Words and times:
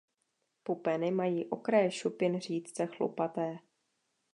Pupeny 0.63 1.11
mají 1.11 1.45
okraje 1.49 1.91
šupin 1.91 2.39
řídce 2.39 2.85
chlupaté. 2.87 3.59